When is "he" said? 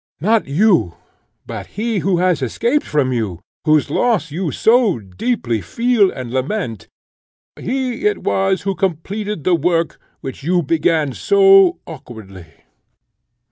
1.77-1.99, 7.59-8.07